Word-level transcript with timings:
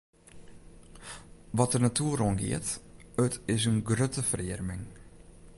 Wat 1.57 1.71
de 1.71 1.79
natoer 1.83 2.19
oangiet, 2.23 2.69
is 3.23 3.35
it 3.39 3.41
in 3.67 3.79
grutte 3.89 4.23
ferearming. 4.31 4.85